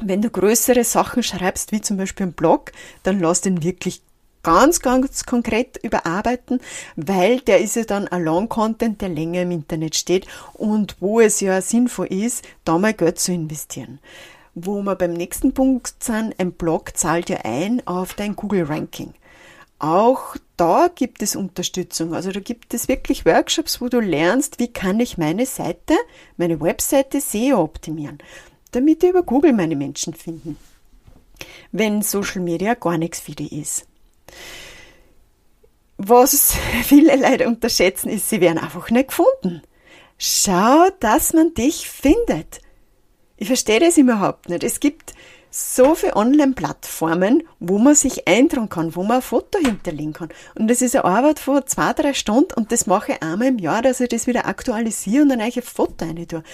Wenn 0.00 0.20
du 0.20 0.30
größere 0.30 0.82
Sachen 0.82 1.22
schreibst, 1.22 1.70
wie 1.70 1.80
zum 1.80 1.96
Beispiel 1.96 2.26
ein 2.26 2.32
Blog, 2.32 2.72
dann 3.04 3.20
lass 3.20 3.42
den 3.42 3.62
wirklich 3.62 4.02
ganz, 4.42 4.80
ganz 4.80 5.24
konkret 5.24 5.78
überarbeiten, 5.82 6.60
weil 6.96 7.40
der 7.40 7.60
ist 7.60 7.76
ja 7.76 7.84
dann 7.84 8.08
ein 8.08 8.24
Long-Content, 8.24 9.00
der 9.00 9.08
länger 9.08 9.42
im 9.42 9.50
Internet 9.50 9.96
steht 9.96 10.26
und 10.54 10.96
wo 11.00 11.20
es 11.20 11.40
ja 11.40 11.60
sinnvoll 11.60 12.06
ist, 12.06 12.44
da 12.64 12.78
mal 12.78 12.94
Geld 12.94 13.18
zu 13.18 13.32
investieren. 13.32 13.98
Wo 14.54 14.82
wir 14.82 14.96
beim 14.96 15.12
nächsten 15.12 15.54
Punkt 15.54 16.02
sind, 16.02 16.38
ein 16.38 16.52
Blog 16.52 16.96
zahlt 16.96 17.30
ja 17.30 17.38
ein 17.44 17.86
auf 17.86 18.14
dein 18.14 18.34
Google-Ranking. 18.34 19.14
Auch 19.78 20.36
da 20.58 20.88
gibt 20.94 21.22
es 21.22 21.36
Unterstützung. 21.36 22.14
Also 22.14 22.32
da 22.32 22.40
gibt 22.40 22.74
es 22.74 22.86
wirklich 22.86 23.24
Workshops, 23.24 23.80
wo 23.80 23.88
du 23.88 24.00
lernst, 24.00 24.58
wie 24.58 24.68
kann 24.68 25.00
ich 25.00 25.16
meine 25.16 25.46
Seite, 25.46 25.94
meine 26.36 26.60
Webseite 26.60 27.20
SEO 27.20 27.62
optimieren, 27.62 28.18
damit 28.72 29.02
über 29.02 29.22
Google 29.22 29.54
meine 29.54 29.76
Menschen 29.76 30.12
finden. 30.12 30.58
Wenn 31.72 32.02
Social 32.02 32.42
Media 32.42 32.74
gar 32.74 32.98
nichts 32.98 33.20
für 33.20 33.32
die 33.32 33.58
ist. 33.58 33.86
Was 35.98 36.56
viele 36.84 37.16
Leute 37.16 37.46
unterschätzen, 37.46 38.08
ist, 38.08 38.28
sie 38.28 38.40
werden 38.40 38.58
einfach 38.58 38.90
nicht 38.90 39.08
gefunden. 39.08 39.62
Schau, 40.18 40.88
dass 41.00 41.32
man 41.32 41.54
dich 41.54 41.88
findet. 41.88 42.60
Ich 43.36 43.46
verstehe 43.46 43.80
das 43.80 43.96
überhaupt 43.96 44.48
nicht. 44.48 44.64
Es 44.64 44.80
gibt 44.80 45.14
so 45.50 45.94
viele 45.96 46.14
Online-Plattformen, 46.14 47.42
wo 47.58 47.78
man 47.78 47.94
sich 47.96 48.28
eintragen 48.28 48.68
kann, 48.68 48.94
wo 48.94 49.02
man 49.02 49.16
ein 49.16 49.22
Foto 49.22 49.58
hinterlegen 49.58 50.12
kann. 50.12 50.28
Und 50.54 50.68
das 50.68 50.80
ist 50.80 50.94
eine 50.94 51.04
Arbeit 51.04 51.40
von 51.40 51.66
zwei, 51.66 51.92
drei 51.92 52.14
Stunden 52.14 52.54
und 52.54 52.70
das 52.70 52.86
mache 52.86 53.12
ich 53.12 53.22
einmal 53.22 53.48
im 53.48 53.58
Jahr, 53.58 53.82
dass 53.82 54.00
ich 54.00 54.08
das 54.08 54.26
wieder 54.26 54.46
aktualisiere 54.46 55.22
und 55.22 55.30
dann 55.30 55.40
ein 55.40 55.50
Foto 55.50 56.04
rein 56.04 56.26
tue. 56.28 56.44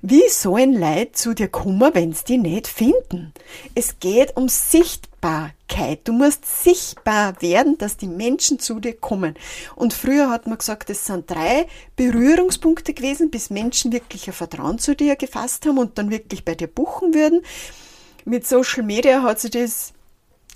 Wie 0.00 0.28
sollen 0.30 0.78
Leute 0.78 1.12
zu 1.12 1.34
dir 1.34 1.48
kommen, 1.48 1.90
wenn 1.92 2.12
sie 2.12 2.24
die 2.24 2.38
nicht 2.38 2.68
finden? 2.68 3.32
Es 3.74 3.98
geht 3.98 4.36
um 4.36 4.48
Sichtbarkeit. 4.48 6.00
Du 6.04 6.12
musst 6.12 6.46
sichtbar 6.62 7.34
werden, 7.42 7.76
dass 7.78 7.96
die 7.96 8.06
Menschen 8.06 8.60
zu 8.60 8.80
dir 8.80 8.94
kommen. 8.94 9.34
Und 9.74 9.92
früher 9.92 10.30
hat 10.30 10.46
man 10.46 10.58
gesagt, 10.58 10.88
es 10.88 11.04
sind 11.04 11.28
drei 11.28 11.66
Berührungspunkte 11.96 12.94
gewesen, 12.94 13.30
bis 13.30 13.50
Menschen 13.50 13.92
wirklich 13.92 14.28
ein 14.28 14.32
Vertrauen 14.32 14.78
zu 14.78 14.94
dir 14.94 15.16
gefasst 15.16 15.66
haben 15.66 15.78
und 15.78 15.98
dann 15.98 16.10
wirklich 16.10 16.44
bei 16.44 16.54
dir 16.54 16.68
buchen 16.68 17.12
würden 17.12 17.42
mit 18.24 18.46
Social 18.46 18.82
Media 18.82 19.22
hat 19.22 19.40
sich 19.40 19.50
das, 19.50 19.92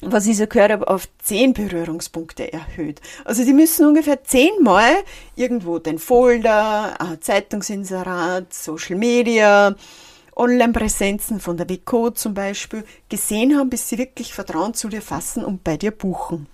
was 0.01 0.27
ich 0.27 0.37
so 0.37 0.47
gehört 0.47 0.73
habe, 0.73 0.89
auf 0.89 1.09
zehn 1.23 1.53
Berührungspunkte 1.53 2.53
erhöht. 2.53 3.01
Also 3.25 3.45
die 3.45 3.53
müssen 3.53 3.87
ungefähr 3.87 4.25
zehnmal 4.25 4.93
irgendwo 5.37 5.79
den 5.79 5.99
Folder, 5.99 6.97
Zeitungsinserat, 7.21 8.53
Social 8.53 8.97
Media, 8.97 9.77
Online-Präsenzen 10.35 11.41
von 11.41 11.57
der 11.57 11.69
Vico 11.69 12.11
zum 12.11 12.35
Beispiel 12.35 12.85
gesehen 13.09 13.57
haben, 13.57 13.71
bis 13.71 13.89
sie 13.89 13.99
wirklich 13.99 14.35
Vertrauen 14.35 14.75
zu 14.75 14.89
dir 14.89 15.03
fassen 15.03 15.45
und 15.45 15.63
bei 15.63 15.77
dir 15.77 15.91
buchen. 15.91 16.47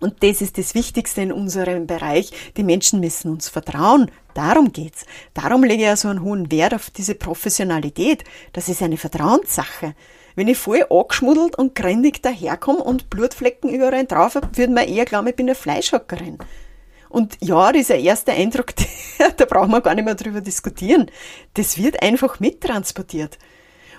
Und 0.00 0.22
das 0.22 0.40
ist 0.40 0.58
das 0.58 0.76
Wichtigste 0.76 1.22
in 1.22 1.32
unserem 1.32 1.88
Bereich. 1.88 2.30
Die 2.56 2.62
Menschen 2.62 3.00
müssen 3.00 3.32
uns 3.32 3.48
vertrauen. 3.48 4.10
Darum 4.32 4.72
geht's. 4.72 5.04
Darum 5.34 5.64
lege 5.64 5.82
ich 5.82 5.88
ja 5.88 5.96
so 5.96 6.06
einen 6.06 6.22
hohen 6.22 6.52
Wert 6.52 6.72
auf 6.72 6.90
diese 6.90 7.16
Professionalität. 7.16 8.22
Das 8.52 8.68
ist 8.68 8.80
eine 8.80 8.96
Vertrauenssache. 8.96 9.94
Wenn 10.38 10.46
ich 10.46 10.58
voll 10.58 10.86
angeschmuddelt 10.88 11.58
und 11.58 11.74
grindig 11.74 12.22
daherkomme 12.22 12.78
und 12.78 13.10
Blutflecken 13.10 13.70
überall 13.70 14.06
drauf 14.06 14.36
habe, 14.36 14.56
würde 14.56 14.72
man 14.72 14.86
eher 14.86 15.04
glauben, 15.04 15.26
ich 15.26 15.34
bin 15.34 15.46
eine 15.46 15.56
Fleischhackerin. 15.56 16.38
Und 17.08 17.36
ja, 17.40 17.72
dieser 17.72 17.96
erste 17.96 18.30
Eindruck, 18.30 18.72
da 19.36 19.44
brauchen 19.46 19.72
wir 19.72 19.80
gar 19.80 19.96
nicht 19.96 20.04
mehr 20.04 20.14
drüber 20.14 20.40
diskutieren. 20.40 21.10
Das 21.54 21.76
wird 21.76 22.04
einfach 22.04 22.38
mittransportiert. 22.38 23.36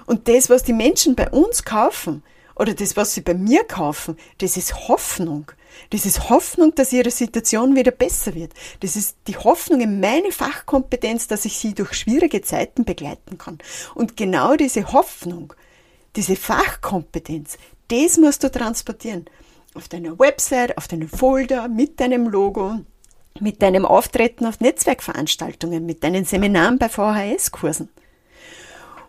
Und 0.05 0.29
das, 0.29 0.49
was 0.49 0.63
die 0.63 0.71
Menschen 0.71 1.13
bei 1.13 1.29
uns 1.29 1.65
kaufen, 1.65 2.23
oder 2.55 2.73
das, 2.73 2.95
was 2.95 3.13
sie 3.13 3.21
bei 3.21 3.33
mir 3.33 3.65
kaufen, 3.65 4.15
das 4.37 4.55
ist 4.55 4.87
Hoffnung. 4.87 5.51
Das 5.89 6.05
ist 6.05 6.29
Hoffnung, 6.29 6.73
dass 6.73 6.93
ihre 6.93 7.11
Situation 7.11 7.75
wieder 7.75 7.91
besser 7.91 8.33
wird. 8.33 8.53
Das 8.79 8.95
ist 8.95 9.17
die 9.27 9.35
Hoffnung 9.35 9.81
in 9.81 9.99
meine 9.99 10.31
Fachkompetenz, 10.31 11.27
dass 11.27 11.43
ich 11.43 11.57
sie 11.57 11.73
durch 11.73 11.95
schwierige 11.95 12.41
Zeiten 12.41 12.85
begleiten 12.85 13.37
kann. 13.37 13.57
Und 13.93 14.15
genau 14.15 14.55
diese 14.55 14.93
Hoffnung, 14.93 15.53
diese 16.15 16.35
Fachkompetenz, 16.35 17.57
das 17.87 18.17
musst 18.17 18.43
du 18.43 18.51
transportieren. 18.51 19.25
Auf 19.73 19.87
deiner 19.87 20.17
Website, 20.17 20.77
auf 20.77 20.87
deinem 20.87 21.09
Folder, 21.09 21.67
mit 21.67 21.99
deinem 21.99 22.27
Logo, 22.27 22.79
mit 23.39 23.61
deinem 23.61 23.85
Auftreten 23.85 24.45
auf 24.45 24.59
Netzwerkveranstaltungen, 24.59 25.85
mit 25.85 26.03
deinen 26.03 26.25
Seminaren 26.25 26.79
bei 26.79 26.89
VHS-Kursen. 26.89 27.89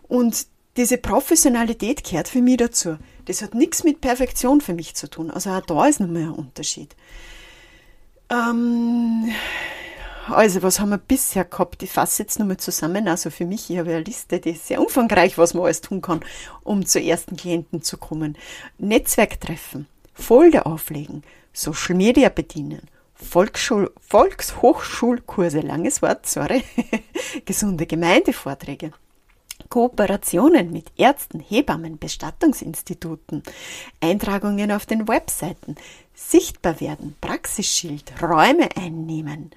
Und 0.07 0.45
diese 0.77 0.97
Professionalität 0.97 2.03
gehört 2.03 2.29
für 2.29 2.41
mich 2.41 2.57
dazu. 2.57 2.97
Das 3.25 3.41
hat 3.41 3.55
nichts 3.55 3.83
mit 3.83 4.01
Perfektion 4.01 4.61
für 4.61 4.73
mich 4.73 4.95
zu 4.95 5.09
tun. 5.09 5.31
Also 5.31 5.49
auch 5.49 5.61
da 5.61 5.85
ist 5.87 5.99
nochmal 5.99 6.23
ein 6.23 6.31
Unterschied. 6.31 6.95
Ähm, 8.29 9.31
also, 10.33 10.61
was 10.63 10.79
haben 10.79 10.89
wir 10.89 10.97
bisher 10.97 11.45
gehabt? 11.45 11.83
Ich 11.83 11.91
fasse 11.91 12.23
jetzt 12.23 12.39
nochmal 12.39 12.57
zusammen. 12.57 13.07
Also 13.07 13.29
für 13.29 13.45
mich, 13.45 13.69
ich 13.69 13.77
habe 13.77 13.91
eine 13.91 14.01
Liste, 14.01 14.39
die 14.39 14.51
ist 14.51 14.67
sehr 14.67 14.81
umfangreich, 14.81 15.37
was 15.37 15.53
man 15.53 15.65
alles 15.65 15.81
tun 15.81 16.01
kann, 16.01 16.21
um 16.63 16.85
zu 16.85 17.01
ersten 17.01 17.37
Klienten 17.37 17.81
zu 17.81 17.97
kommen. 17.97 18.37
Netzwerktreffen, 18.77 19.87
Folder 20.13 20.67
auflegen, 20.67 21.23
Social 21.53 21.95
Media 21.95 22.29
bedienen, 22.29 22.81
Volksschul 23.15 23.91
Volkshochschulkurse, 23.99 25.59
langes 25.59 26.01
Wort, 26.01 26.25
sorry, 26.25 26.63
gesunde 27.45 27.85
Gemeindevorträge, 27.85 28.91
Kooperationen 29.69 30.71
mit 30.71 30.91
Ärzten, 30.97 31.39
Hebammen, 31.39 31.97
Bestattungsinstituten, 31.97 33.43
Eintragungen 34.01 34.71
auf 34.71 34.85
den 34.85 35.07
Webseiten, 35.07 35.75
sichtbar 36.13 36.81
werden, 36.81 37.15
Praxisschild, 37.21 38.11
Räume 38.21 38.69
einnehmen, 38.75 39.51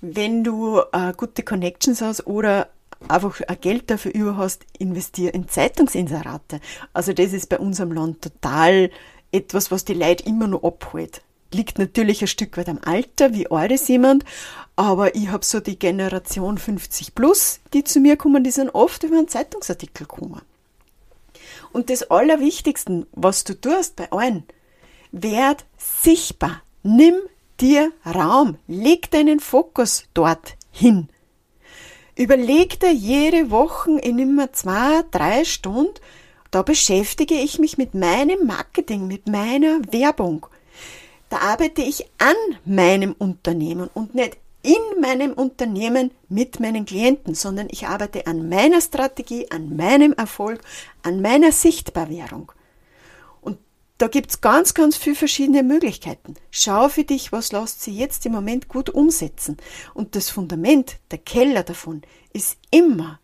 wenn 0.00 0.44
du 0.44 0.80
äh, 0.92 1.12
gute 1.16 1.42
Connections 1.42 2.00
hast 2.00 2.26
oder 2.26 2.68
einfach 3.06 3.40
Geld 3.60 3.90
dafür 3.90 4.12
über 4.14 4.36
hast, 4.36 4.64
investier 4.78 5.32
in 5.34 5.48
Zeitungsinserate. 5.48 6.60
Also 6.92 7.12
das 7.12 7.32
ist 7.32 7.48
bei 7.48 7.58
unserem 7.58 7.92
Land 7.92 8.22
total 8.22 8.90
etwas, 9.30 9.70
was 9.70 9.84
die 9.84 9.94
Leute 9.94 10.24
immer 10.24 10.48
noch 10.48 10.64
abholt. 10.64 11.22
Liegt 11.52 11.78
natürlich 11.78 12.20
ein 12.20 12.28
Stück 12.28 12.56
weit 12.56 12.68
am 12.68 12.80
Alter, 12.84 13.32
wie 13.32 13.50
alt 13.50 13.72
ist 13.72 13.88
jemand, 13.88 14.24
aber 14.76 15.14
ich 15.14 15.28
habe 15.28 15.44
so 15.44 15.60
die 15.60 15.78
Generation 15.78 16.58
50 16.58 17.14
plus, 17.14 17.60
die 17.72 17.84
zu 17.84 18.00
mir 18.00 18.16
kommen, 18.16 18.44
die 18.44 18.50
sind 18.50 18.70
oft 18.70 19.02
über 19.02 19.16
einen 19.16 19.28
Zeitungsartikel 19.28 20.06
gekommen. 20.06 20.42
Und 21.72 21.88
das 21.88 22.10
Allerwichtigste, 22.10 23.06
was 23.12 23.44
du 23.44 23.58
tust 23.58 23.96
bei 23.96 24.10
allen, 24.12 24.44
werd 25.10 25.64
sichtbar. 25.78 26.62
Nimm 26.82 27.14
dir 27.60 27.92
Raum. 28.06 28.56
Leg 28.66 29.10
deinen 29.10 29.40
Fokus 29.40 30.04
dort 30.14 30.56
hin. 30.70 31.08
Überleg 32.16 32.80
dir 32.80 32.92
jede 32.92 33.50
Woche 33.50 33.98
in 34.00 34.18
immer 34.18 34.52
zwei, 34.52 35.02
drei 35.10 35.44
Stunden, 35.44 35.94
da 36.50 36.62
beschäftige 36.62 37.34
ich 37.34 37.58
mich 37.58 37.76
mit 37.76 37.94
meinem 37.94 38.46
Marketing, 38.46 39.06
mit 39.06 39.28
meiner 39.28 39.80
Werbung. 39.92 40.46
Da 41.28 41.38
arbeite 41.38 41.82
ich 41.82 42.06
an 42.18 42.36
meinem 42.64 43.14
Unternehmen 43.18 43.90
und 43.92 44.14
nicht 44.14 44.38
in 44.62 45.00
meinem 45.00 45.32
Unternehmen 45.32 46.10
mit 46.28 46.58
meinen 46.58 46.86
Klienten, 46.86 47.34
sondern 47.34 47.68
ich 47.70 47.86
arbeite 47.86 48.26
an 48.26 48.48
meiner 48.48 48.80
Strategie, 48.80 49.50
an 49.50 49.76
meinem 49.76 50.12
Erfolg, 50.14 50.60
an 51.02 51.20
meiner 51.20 51.52
Sichtbarwährung. 51.52 52.52
Da 53.98 54.06
gibt's 54.06 54.40
ganz, 54.40 54.74
ganz 54.74 54.96
viele 54.96 55.16
verschiedene 55.16 55.64
Möglichkeiten. 55.64 56.34
Schau 56.52 56.88
für 56.88 57.02
dich, 57.02 57.32
was 57.32 57.50
lässt 57.50 57.82
sie 57.82 57.96
jetzt 57.96 58.24
im 58.26 58.32
Moment 58.32 58.68
gut 58.68 58.90
umsetzen. 58.90 59.56
Und 59.92 60.14
das 60.14 60.30
Fundament, 60.30 60.98
der 61.10 61.18
Keller 61.18 61.64
davon, 61.64 62.02
ist 62.32 62.58
immer 62.70 63.18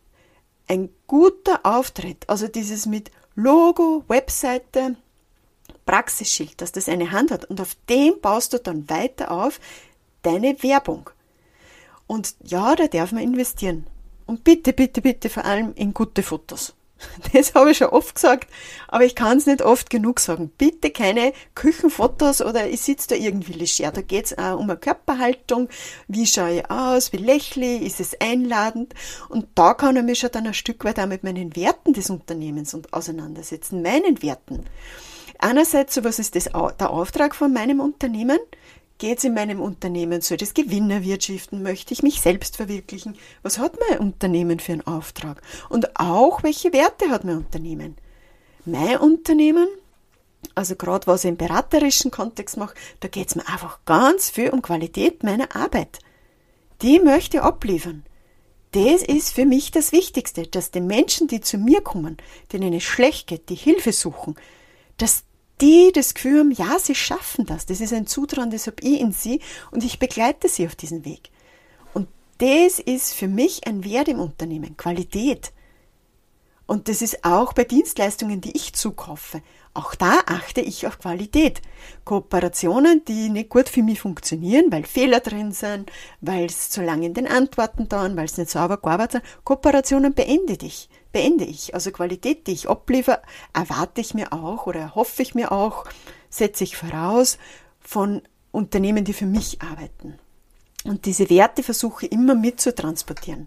ein 0.66 0.88
guter 1.06 1.60
Auftritt. 1.62 2.28
Also 2.28 2.48
dieses 2.48 2.86
mit 2.86 3.12
Logo, 3.36 4.02
Webseite, 4.08 4.96
Praxisschild, 5.86 6.60
dass 6.60 6.72
das 6.72 6.88
eine 6.88 7.12
Hand 7.12 7.30
hat. 7.30 7.44
Und 7.44 7.60
auf 7.60 7.76
dem 7.88 8.20
baust 8.20 8.52
du 8.52 8.58
dann 8.58 8.90
weiter 8.90 9.30
auf 9.30 9.60
deine 10.22 10.60
Werbung. 10.64 11.08
Und 12.08 12.34
ja, 12.44 12.74
da 12.74 12.88
darf 12.88 13.12
man 13.12 13.22
investieren. 13.22 13.86
Und 14.26 14.42
bitte, 14.42 14.72
bitte, 14.72 15.02
bitte 15.02 15.28
vor 15.28 15.44
allem 15.44 15.72
in 15.74 15.94
gute 15.94 16.24
Fotos. 16.24 16.74
Das 17.32 17.54
habe 17.54 17.70
ich 17.70 17.78
schon 17.78 17.88
oft 17.88 18.14
gesagt, 18.14 18.48
aber 18.88 19.04
ich 19.04 19.14
kann 19.14 19.38
es 19.38 19.46
nicht 19.46 19.62
oft 19.62 19.90
genug 19.90 20.20
sagen. 20.20 20.50
Bitte 20.56 20.90
keine 20.90 21.32
Küchenfotos 21.54 22.42
oder 22.42 22.68
ich 22.68 22.80
sitze 22.82 23.08
da 23.08 23.14
irgendwie 23.14 23.52
leger. 23.52 23.90
Da 23.92 24.02
geht 24.02 24.26
es 24.26 24.38
auch 24.38 24.58
um 24.58 24.70
eine 24.70 24.76
Körperhaltung. 24.76 25.68
Wie 26.08 26.26
schaue 26.26 26.58
ich 26.58 26.70
aus? 26.70 27.12
Wie 27.12 27.18
lächle 27.18 27.76
ich? 27.76 27.82
Ist 27.82 28.00
es 28.00 28.20
einladend? 28.20 28.94
Und 29.28 29.46
da 29.54 29.74
kann 29.74 29.96
ich 29.96 30.02
mich 30.02 30.18
schon 30.18 30.30
dann 30.32 30.46
ein 30.46 30.54
Stück 30.54 30.84
weit 30.84 31.00
auch 31.00 31.06
mit 31.06 31.24
meinen 31.24 31.56
Werten 31.56 31.92
des 31.92 32.10
Unternehmens 32.10 32.76
auseinandersetzen, 32.92 33.82
meinen 33.82 34.22
Werten. 34.22 34.64
Einerseits, 35.38 35.94
so 35.94 36.04
was 36.04 36.18
ist 36.18 36.36
das, 36.36 36.44
der 36.44 36.90
Auftrag 36.90 37.34
von 37.34 37.52
meinem 37.52 37.80
Unternehmen? 37.80 38.38
Geht 38.98 39.18
es 39.18 39.24
in 39.24 39.34
meinem 39.34 39.60
Unternehmen? 39.60 40.20
Soll 40.20 40.36
das 40.36 40.54
Gewinner 40.54 41.02
wirtschaften? 41.02 41.62
Möchte 41.62 41.92
ich 41.92 42.02
mich 42.02 42.20
selbst 42.20 42.56
verwirklichen? 42.56 43.16
Was 43.42 43.58
hat 43.58 43.76
mein 43.88 43.98
Unternehmen 43.98 44.60
für 44.60 44.72
einen 44.72 44.86
Auftrag? 44.86 45.42
Und 45.68 45.98
auch, 45.98 46.42
welche 46.44 46.72
Werte 46.72 47.10
hat 47.10 47.24
mein 47.24 47.38
Unternehmen? 47.38 47.96
Mein 48.64 48.98
Unternehmen, 48.98 49.66
also 50.54 50.76
gerade 50.76 51.06
was 51.08 51.24
ich 51.24 51.30
im 51.30 51.36
beraterischen 51.36 52.12
Kontext 52.12 52.56
mache, 52.56 52.74
da 53.00 53.08
geht 53.08 53.28
es 53.28 53.34
mir 53.34 53.48
einfach 53.48 53.80
ganz 53.84 54.30
viel 54.30 54.50
um 54.50 54.62
Qualität 54.62 55.24
meiner 55.24 55.54
Arbeit. 55.56 55.98
Die 56.80 57.00
möchte 57.00 57.38
ich 57.38 57.42
abliefern. 57.42 58.04
Das 58.70 59.02
ist 59.02 59.32
für 59.32 59.44
mich 59.44 59.70
das 59.70 59.92
Wichtigste, 59.92 60.46
dass 60.46 60.70
die 60.70 60.80
Menschen, 60.80 61.28
die 61.28 61.40
zu 61.40 61.58
mir 61.58 61.80
kommen, 61.80 62.16
denen 62.52 62.72
es 62.72 62.82
schlecht 62.84 63.26
geht, 63.26 63.48
die 63.48 63.54
Hilfe 63.54 63.92
suchen, 63.92 64.34
dass 64.96 65.24
die 65.60 65.92
das 65.92 66.14
Gefühl 66.14 66.40
haben, 66.40 66.50
ja, 66.50 66.78
sie 66.78 66.94
schaffen 66.94 67.46
das. 67.46 67.66
Das 67.66 67.80
ist 67.80 67.92
ein 67.92 68.06
Zutrauen, 68.06 68.50
das 68.50 68.66
habe 68.66 68.76
ich 68.80 69.00
in 69.00 69.12
sie 69.12 69.40
und 69.70 69.84
ich 69.84 69.98
begleite 69.98 70.48
sie 70.48 70.66
auf 70.66 70.74
diesen 70.74 71.04
Weg. 71.04 71.30
Und 71.92 72.08
das 72.38 72.78
ist 72.80 73.14
für 73.14 73.28
mich 73.28 73.66
ein 73.66 73.84
Wert 73.84 74.08
im 74.08 74.20
Unternehmen, 74.20 74.76
Qualität. 74.76 75.52
Und 76.66 76.88
das 76.88 77.02
ist 77.02 77.24
auch 77.24 77.52
bei 77.52 77.64
Dienstleistungen, 77.64 78.40
die 78.40 78.56
ich 78.56 78.72
zukaufe. 78.72 79.42
Auch 79.74 79.94
da 79.94 80.20
achte 80.26 80.60
ich 80.60 80.86
auf 80.86 80.98
Qualität. 80.98 81.60
Kooperationen, 82.04 83.04
die 83.04 83.28
nicht 83.28 83.50
gut 83.50 83.68
für 83.68 83.82
mich 83.82 84.00
funktionieren, 84.00 84.70
weil 84.70 84.84
Fehler 84.84 85.20
drin 85.20 85.52
sind, 85.52 85.90
weil 86.20 86.46
es 86.46 86.70
zu 86.70 86.82
lange 86.82 87.06
in 87.06 87.14
den 87.14 87.26
Antworten 87.26 87.88
dauern, 87.88 88.16
weil 88.16 88.26
es 88.26 88.38
nicht 88.38 88.50
sauber 88.50 88.78
gearbeitet 88.78 89.24
sind, 89.24 89.44
Kooperationen 89.44 90.14
beende 90.14 90.56
ich. 90.64 90.88
Beende 91.14 91.44
ich. 91.44 91.74
Also 91.74 91.92
Qualität, 91.92 92.48
die 92.48 92.52
ich 92.52 92.68
abliefere, 92.68 93.22
erwarte 93.52 94.00
ich 94.00 94.14
mir 94.14 94.32
auch 94.32 94.66
oder 94.66 94.96
hoffe 94.96 95.22
ich 95.22 95.36
mir 95.36 95.52
auch, 95.52 95.84
setze 96.28 96.64
ich 96.64 96.76
voraus 96.76 97.38
von 97.78 98.20
Unternehmen, 98.50 99.04
die 99.04 99.12
für 99.12 99.24
mich 99.24 99.62
arbeiten. 99.62 100.18
Und 100.82 101.06
diese 101.06 101.30
Werte 101.30 101.62
versuche 101.62 102.06
ich 102.06 102.12
immer 102.12 102.34
mit 102.34 102.60
zu 102.60 102.74
transportieren. 102.74 103.46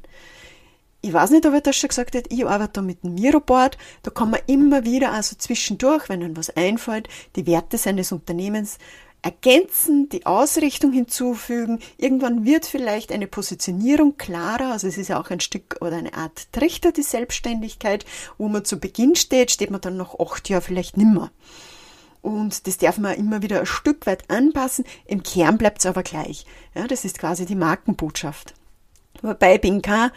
Ich 1.02 1.12
weiß 1.12 1.30
nicht, 1.32 1.46
ob 1.46 1.54
er 1.56 1.62
das 1.62 1.76
schon 1.76 1.90
gesagt 1.90 2.16
hat, 2.16 2.32
ich 2.32 2.48
arbeite 2.48 2.74
da 2.74 2.82
mit 2.82 3.04
dem 3.04 3.16
Miroboard, 3.16 3.78
da 4.02 4.12
kann 4.12 4.32
man 4.32 4.40
immer 4.48 4.86
wieder, 4.86 5.12
also 5.12 5.36
zwischendurch, 5.36 6.08
wenn 6.08 6.24
einem 6.24 6.38
was 6.38 6.50
einfällt, 6.50 7.10
die 7.36 7.46
Werte 7.46 7.78
seines 7.78 8.14
Unternehmens 8.14 8.78
ergänzen, 9.22 10.10
die 10.10 10.26
Ausrichtung 10.26 10.92
hinzufügen. 10.92 11.80
Irgendwann 11.98 12.46
wird 12.46 12.66
vielleicht 12.66 13.12
eine 13.12 13.28
Positionierung 13.28 14.18
klarer, 14.18 14.72
also 14.72 14.88
es 14.88 14.98
ist 14.98 15.10
ja 15.10 15.20
auch 15.20 15.30
ein 15.30 15.40
Stück 15.40 15.78
oder 15.82 15.98
eine 15.98 16.14
Art 16.14 16.52
Trichter, 16.54 16.92
die 16.92 17.04
Selbstständigkeit, 17.04 18.06
wo 18.38 18.48
man 18.48 18.64
zu 18.64 18.80
Beginn 18.80 19.16
steht, 19.16 19.52
steht 19.52 19.72
man 19.72 19.82
dann 19.82 19.98
noch 19.98 20.20
acht 20.20 20.50
Jahre 20.50 20.62
vielleicht 20.62 20.98
nimmer. 20.98 21.32
Und 22.22 22.68
das 22.68 22.78
darf 22.78 22.98
man 22.98 23.16
immer 23.16 23.42
wieder 23.42 23.60
ein 23.60 23.66
Stück 23.66 24.06
weit 24.06 24.30
anpassen. 24.30 24.86
Im 25.06 25.24
Kern 25.24 25.58
bleibt 25.58 25.80
es 25.80 25.86
aber 25.86 26.04
gleich. 26.04 26.46
Ja, 26.76 26.88
das 26.88 27.06
ist 27.06 27.20
quasi 27.20 27.46
die 27.46 27.56
Markenbotschaft. 27.56 28.54
Wobei 29.22 29.56
ich 29.56 29.62
bin 29.62 29.82
kein 29.82 30.12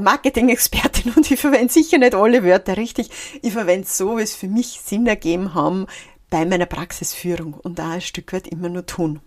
Marketing-Expertin 0.00 1.12
und 1.16 1.30
ich 1.30 1.40
verwende 1.40 1.72
sicher 1.72 1.98
nicht 1.98 2.14
alle 2.14 2.44
Wörter 2.44 2.76
richtig. 2.76 3.10
Ich 3.42 3.52
verwende 3.52 3.86
so, 3.86 4.16
wie 4.16 4.22
es 4.22 4.34
für 4.34 4.48
mich 4.48 4.80
Sinn 4.84 5.06
ergeben 5.06 5.54
haben 5.54 5.86
bei 6.30 6.46
meiner 6.46 6.66
Praxisführung 6.66 7.54
und 7.54 7.78
da 7.78 7.90
ein 7.90 8.00
Stück 8.00 8.32
weit 8.32 8.46
immer 8.46 8.68
nur 8.68 8.86
tun. 8.86 9.20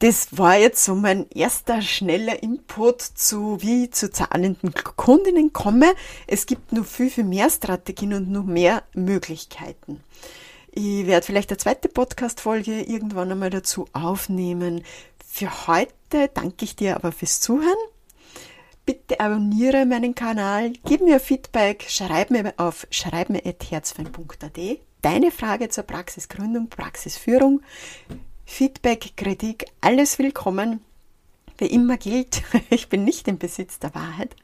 Das 0.00 0.36
war 0.36 0.58
jetzt 0.58 0.84
so 0.84 0.94
mein 0.94 1.30
erster 1.30 1.80
schneller 1.80 2.42
Input 2.42 3.00
zu, 3.00 3.62
wie 3.62 3.84
ich 3.84 3.92
zu 3.92 4.10
zahlenden 4.10 4.74
Kundinnen 4.96 5.52
komme. 5.52 5.94
Es 6.26 6.44
gibt 6.44 6.72
noch 6.72 6.84
viel, 6.84 7.08
viel 7.08 7.24
mehr 7.24 7.48
Strategien 7.48 8.12
und 8.12 8.30
noch 8.30 8.44
mehr 8.44 8.82
Möglichkeiten. 8.92 10.02
Ich 10.72 11.06
werde 11.06 11.24
vielleicht 11.24 11.50
eine 11.50 11.58
zweite 11.58 11.88
Podcast-Folge 11.88 12.82
irgendwann 12.82 13.32
einmal 13.32 13.50
dazu 13.50 13.86
aufnehmen. 13.92 14.84
Für 15.26 15.68
heute 15.68 16.28
danke 16.34 16.64
ich 16.64 16.76
dir 16.76 16.96
aber 16.96 17.12
fürs 17.12 17.40
Zuhören. 17.40 17.83
Bitte 18.86 19.18
abonniere 19.18 19.86
meinen 19.86 20.14
Kanal, 20.14 20.74
gib 20.84 21.00
mir 21.00 21.18
Feedback, 21.18 21.86
schreib 21.88 22.30
mir 22.30 22.52
auf 22.58 22.86
schreibme.herzfein.at 22.90 24.58
deine 25.04 25.30
Frage 25.30 25.68
zur 25.68 25.84
Praxisgründung, 25.84 26.68
Praxisführung. 26.68 27.60
Feedback, 28.46 29.16
Kritik, 29.16 29.66
alles 29.80 30.18
willkommen. 30.18 30.80
Wie 31.58 31.66
immer 31.66 31.98
gilt, 31.98 32.42
ich 32.70 32.88
bin 32.88 33.04
nicht 33.04 33.28
im 33.28 33.38
Besitz 33.38 33.78
der 33.78 33.94
Wahrheit 33.94 34.34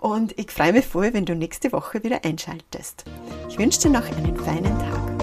und 0.00 0.38
ich 0.38 0.50
freue 0.50 0.72
mich 0.72 0.86
voll, 0.86 1.12
wenn 1.12 1.24
du 1.24 1.34
nächste 1.34 1.72
Woche 1.72 2.04
wieder 2.04 2.24
einschaltest. 2.24 3.04
Ich 3.48 3.58
wünsche 3.58 3.80
dir 3.80 3.90
noch 3.90 4.04
einen 4.04 4.36
feinen 4.36 4.78
Tag. 4.78 5.15